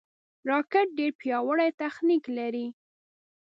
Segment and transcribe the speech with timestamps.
[0.49, 2.67] راکټ ډېر پیاوړی تخنیک لري